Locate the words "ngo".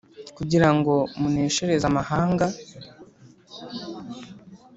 0.75-0.93